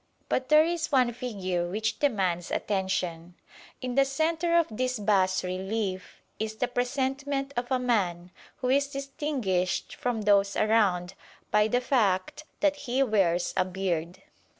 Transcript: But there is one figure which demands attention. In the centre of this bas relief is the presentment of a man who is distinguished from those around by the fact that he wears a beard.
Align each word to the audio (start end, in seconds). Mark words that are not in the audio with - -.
But 0.29 0.49
there 0.49 0.65
is 0.65 0.91
one 0.91 1.13
figure 1.13 1.69
which 1.69 1.99
demands 1.99 2.49
attention. 2.49 3.35
In 3.83 3.93
the 3.93 4.03
centre 4.03 4.57
of 4.57 4.65
this 4.71 4.97
bas 4.97 5.43
relief 5.43 6.23
is 6.39 6.55
the 6.55 6.67
presentment 6.67 7.53
of 7.55 7.71
a 7.71 7.77
man 7.77 8.31
who 8.61 8.69
is 8.69 8.87
distinguished 8.87 9.93
from 9.95 10.23
those 10.23 10.55
around 10.55 11.13
by 11.51 11.67
the 11.67 11.81
fact 11.81 12.45
that 12.61 12.77
he 12.77 13.03
wears 13.03 13.53
a 13.55 13.63
beard. 13.63 14.23